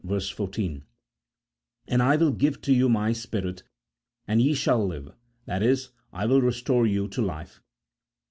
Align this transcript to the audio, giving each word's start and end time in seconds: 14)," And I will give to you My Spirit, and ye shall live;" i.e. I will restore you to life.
14)," 0.03 0.81
And 1.87 2.01
I 2.01 2.15
will 2.15 2.31
give 2.31 2.59
to 2.61 2.73
you 2.73 2.89
My 2.89 3.11
Spirit, 3.13 3.61
and 4.27 4.41
ye 4.41 4.55
shall 4.55 4.83
live;" 4.83 5.09
i.e. 5.47 5.75
I 6.11 6.25
will 6.25 6.41
restore 6.41 6.87
you 6.87 7.07
to 7.09 7.21
life. 7.21 7.61